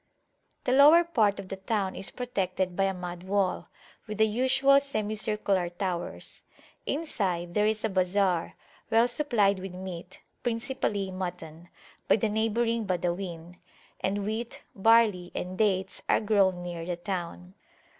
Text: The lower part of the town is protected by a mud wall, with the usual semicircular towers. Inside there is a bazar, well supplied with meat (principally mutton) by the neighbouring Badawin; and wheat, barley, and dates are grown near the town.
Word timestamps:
The 0.63 0.71
lower 0.71 1.03
part 1.03 1.39
of 1.39 1.49
the 1.49 1.57
town 1.57 1.95
is 1.95 2.09
protected 2.09 2.75
by 2.75 2.85
a 2.85 2.93
mud 2.95 3.21
wall, 3.21 3.69
with 4.07 4.17
the 4.17 4.25
usual 4.25 4.79
semicircular 4.79 5.69
towers. 5.69 6.41
Inside 6.87 7.53
there 7.53 7.67
is 7.67 7.85
a 7.85 7.89
bazar, 7.89 8.55
well 8.89 9.07
supplied 9.07 9.59
with 9.59 9.75
meat 9.75 10.19
(principally 10.41 11.11
mutton) 11.11 11.69
by 12.07 12.15
the 12.15 12.29
neighbouring 12.29 12.87
Badawin; 12.87 13.57
and 13.99 14.25
wheat, 14.25 14.63
barley, 14.73 15.31
and 15.35 15.55
dates 15.55 16.01
are 16.09 16.19
grown 16.19 16.63
near 16.63 16.83
the 16.83 16.95
town. 16.97 17.53